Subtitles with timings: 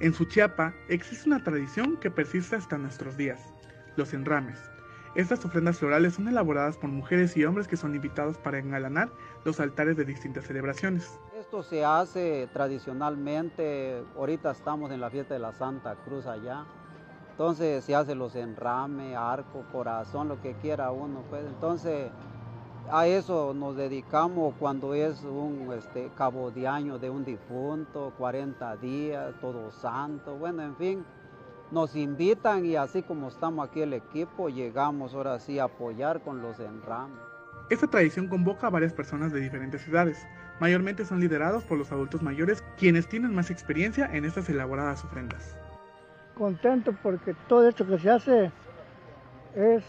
[0.00, 3.52] En Suchiapa existe una tradición que persiste hasta nuestros días,
[3.96, 4.58] los enrames.
[5.14, 9.10] Estas ofrendas florales son elaboradas por mujeres y hombres que son invitados para engalanar
[9.44, 11.18] los altares de distintas celebraciones.
[11.38, 16.64] Esto se hace tradicionalmente, ahorita estamos en la fiesta de la Santa Cruz allá,
[17.32, 22.10] entonces se hace los enrames, arco, corazón, lo que quiera uno, pues entonces
[22.92, 28.76] a eso nos dedicamos cuando es un este, cabo de año de un difunto, 40
[28.76, 31.04] días, todo santo, bueno, en fin,
[31.70, 36.42] nos invitan y así como estamos aquí el equipo, llegamos ahora sí a apoyar con
[36.42, 37.18] los enrames.
[37.70, 40.26] Esta tradición convoca a varias personas de diferentes edades,
[40.58, 45.56] mayormente son liderados por los adultos mayores, quienes tienen más experiencia en estas elaboradas ofrendas.
[46.34, 48.50] Contento porque todo esto que se hace
[49.54, 49.84] es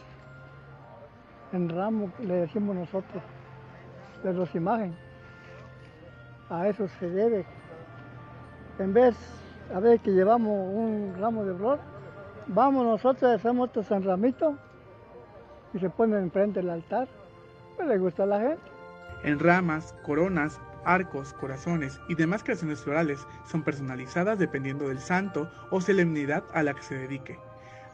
[1.53, 3.21] en ramo, le decimos nosotros,
[4.23, 4.97] de los imágenes.
[6.49, 7.45] A eso se debe.
[8.79, 9.15] En vez,
[9.73, 11.79] a ver que llevamos un ramo de flor,
[12.47, 14.55] vamos nosotros, hacemos estos enramitos
[15.73, 17.07] y se ponen enfrente del altar.
[17.75, 18.71] Pues le gusta a la gente.
[19.23, 25.79] En ramas, coronas, arcos, corazones y demás creaciones florales son personalizadas dependiendo del santo o
[25.79, 27.39] solemnidad a la que se dedique.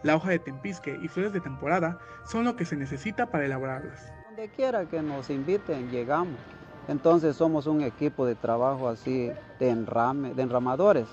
[0.03, 4.11] La hoja de tempisque y flores de temporada son lo que se necesita para elaborarlas.
[4.27, 6.35] Donde quiera que nos inviten, llegamos.
[6.87, 11.07] Entonces somos un equipo de trabajo así de enrame, de enramadores.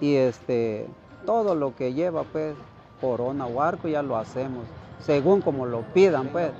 [0.00, 0.86] Y este
[1.24, 2.54] todo lo que lleva pues
[3.00, 4.64] corona o arco ya lo hacemos,
[5.00, 6.50] según como lo pidan pues,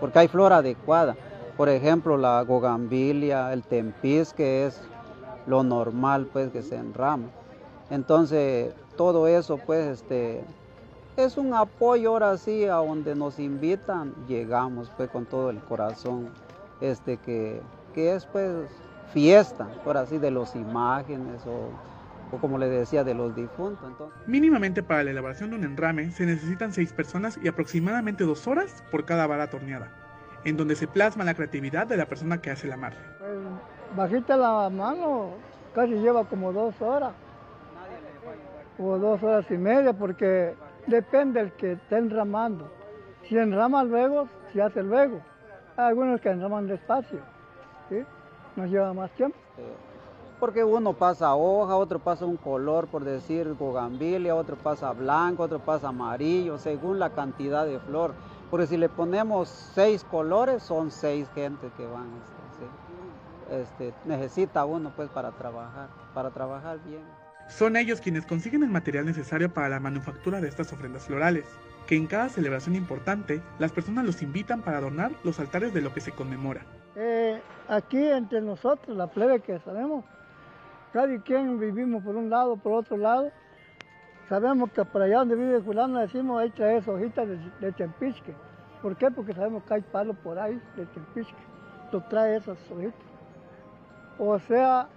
[0.00, 1.16] porque hay flor adecuada.
[1.56, 4.80] Por ejemplo, la gogambilia, el tempisque es
[5.46, 7.28] lo normal pues que se enrama.
[7.90, 10.42] Entonces, todo eso pues este
[11.16, 16.30] es un apoyo ahora sí a donde nos invitan, llegamos pues con todo el corazón,
[16.80, 17.60] este que,
[17.94, 18.68] que es pues
[19.12, 23.86] fiesta, por así de las imágenes o, o, como le decía de los difuntos.
[23.86, 24.16] Entonces.
[24.26, 28.82] Mínimamente para la elaboración de un enrame se necesitan seis personas y aproximadamente dos horas
[28.90, 29.90] por cada vara torneada,
[30.44, 32.96] en donde se plasma la creatividad de la persona que hace la amarre.
[33.18, 33.38] Pues,
[33.96, 35.30] bajita la mano,
[35.74, 37.12] casi lleva como dos horas,
[38.78, 40.54] o dos horas y media, porque
[40.86, 42.70] Depende del que esté enramando.
[43.28, 45.20] Si enrama luego, se hace luego.
[45.76, 47.20] Hay algunos que enraman despacio.
[48.56, 49.36] Nos lleva más tiempo.
[50.40, 55.60] Porque uno pasa hoja, otro pasa un color, por decir gogambilia, otro pasa blanco, otro
[55.60, 58.12] pasa amarillo, según la cantidad de flor.
[58.50, 62.08] Porque si le ponemos seis colores, son seis gentes que van.
[63.50, 67.21] Este, este, necesita uno pues para trabajar, para trabajar bien.
[67.52, 71.44] Son ellos quienes consiguen el material necesario para la manufactura de estas ofrendas florales,
[71.86, 75.92] que en cada celebración importante las personas los invitan para adornar los altares de lo
[75.92, 76.62] que se conmemora.
[76.96, 80.02] Eh, aquí entre nosotros, la plebe que sabemos,
[80.94, 83.30] cada quien vivimos por un lado, por otro lado,
[84.30, 88.34] sabemos que por allá donde vive fulano decimos ahí trae hojitas de, de.
[88.80, 89.10] ¿Por qué?
[89.10, 91.42] Porque sabemos que hay palo por ahí de tempisque,
[91.92, 92.94] lo trae esas hojitas.
[94.18, 94.88] O sea,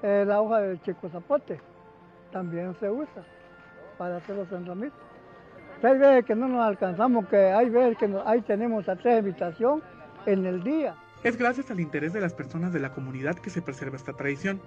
[0.00, 1.73] eh, la hoja de chico zapote
[2.34, 3.22] también se usa
[3.96, 4.98] para hacer los enramitos.
[5.84, 9.82] Hay veces que no nos alcanzamos, que hay veces que ahí tenemos a tres invitación
[10.26, 10.96] en el día.
[11.22, 14.60] Es gracias al interés de las personas de la comunidad que se preserva esta tradición,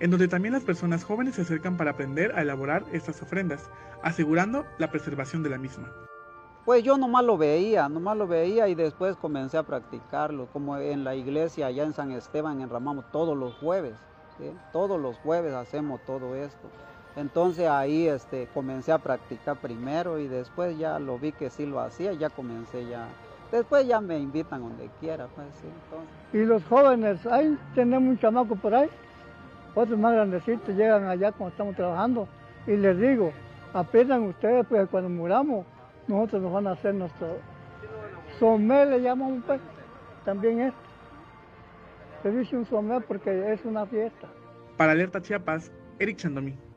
[0.00, 3.70] en donde también las personas jóvenes se acercan para aprender a elaborar estas ofrendas,
[4.02, 5.92] asegurando la preservación de la misma.
[6.64, 11.04] Pues yo nomás lo veía, nomás lo veía y después comencé a practicarlo, como en
[11.04, 13.94] la iglesia allá en San Esteban enramamos todos los jueves,
[14.72, 16.68] todos los jueves hacemos todo esto.
[17.20, 21.80] Entonces ahí este, comencé a practicar primero y después ya lo vi que sí lo
[21.80, 23.08] hacía, ya comencé ya.
[23.52, 26.38] Después ya me invitan donde quiera, pues sí.
[26.38, 28.88] Y los jóvenes, ahí tenemos un chamaco por ahí,
[29.74, 32.26] otros más grandecitos llegan allá cuando estamos trabajando
[32.66, 33.32] y les digo,
[33.74, 35.66] aprendan ustedes, pues cuando muramos,
[36.08, 37.36] nosotros nos van a hacer nuestro
[38.38, 39.60] somé, le llamamos pues,
[40.24, 40.78] también esto.
[42.22, 44.28] Se dice un somé porque es una fiesta.
[44.76, 46.69] Para Alerta Chiapas, Eric Chandomí.